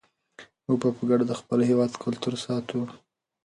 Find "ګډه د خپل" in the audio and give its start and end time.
1.09-1.59